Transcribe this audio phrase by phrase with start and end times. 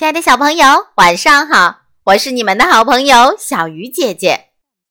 [0.00, 1.80] 亲爱的小朋友，晚上好！
[2.04, 4.46] 我是你们的好朋友小鱼姐姐。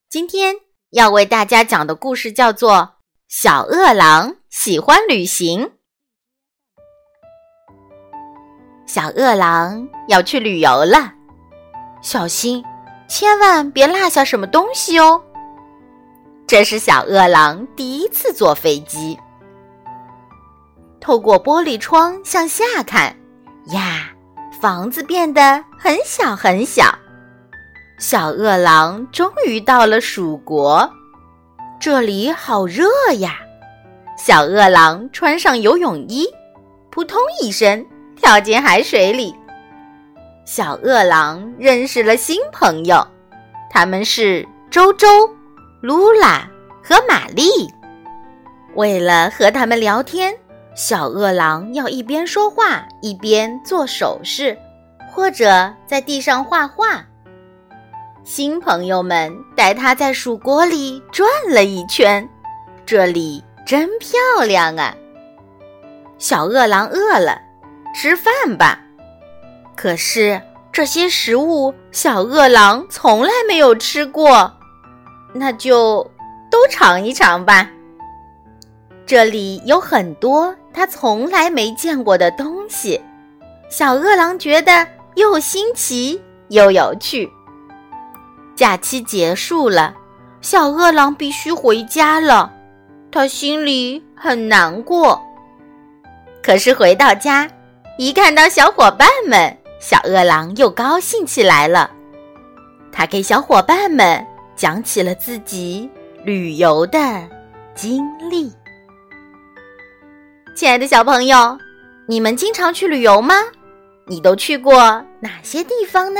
[0.08, 0.58] 今天
[0.92, 2.76] 要为大家讲的故事叫做
[3.28, 5.66] 《小饿狼喜欢旅行》。
[8.86, 11.14] 小饿狼要去旅游了，
[12.04, 12.64] 小心，
[13.07, 15.20] 千万别落下什么东西哦。
[16.46, 19.18] 这是小饿狼第一次坐飞机，
[21.02, 23.18] 透过玻璃窗向下看，
[23.71, 24.12] 呀！
[24.52, 26.93] 房子变得很小很小，
[27.97, 30.89] 小饿狼终于到了蜀国，
[31.79, 32.86] 这里好热
[33.19, 33.39] 呀！
[34.17, 36.27] 小饿狼穿上游泳衣，
[36.89, 37.86] 扑通一声
[38.17, 39.33] 跳进海水里。
[40.44, 43.05] 小饿狼认识了新朋友，
[43.69, 45.08] 他们是周周、
[45.80, 46.45] 露拉
[46.83, 47.50] 和玛丽。
[48.75, 50.36] 为了和他们聊天。
[50.80, 54.58] 小饿狼要一边说话一边做手势，
[55.11, 57.05] 或者在地上画画。
[58.23, 62.25] 新朋友们带他在蜀国里转了一圈，
[62.85, 64.95] 这里真漂亮啊！
[66.17, 67.38] 小饿狼饿了，
[67.94, 68.80] 吃饭吧。
[69.75, 70.41] 可是
[70.72, 74.50] 这些食物小饿狼从来没有吃过，
[75.33, 76.09] 那就
[76.50, 77.69] 都尝一尝吧。
[79.09, 83.02] 这里有很多他从来没见过的东西，
[83.67, 87.27] 小饿狼觉得又新奇又有趣。
[88.55, 89.95] 假期结束了，
[90.41, 92.53] 小饿狼必须回家了，
[93.11, 95.19] 他心里很难过。
[96.44, 97.49] 可是回到家，
[97.97, 101.89] 一看到小伙伴们，小饿狼又高兴起来了。
[102.91, 104.23] 他给小伙伴们
[104.55, 105.89] 讲起了自己
[106.23, 107.27] 旅游的
[107.73, 108.53] 经历。
[110.59, 111.57] 亲爱的小朋友，
[112.05, 113.33] 你们经常去旅游吗？
[114.05, 114.77] 你都去过
[115.21, 116.19] 哪些地方呢？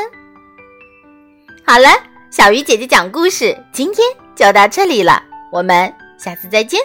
[1.68, 1.90] 好了，
[2.32, 6.80] 小鱼姐姐讲故事，今天就到这里了，我们下次再见。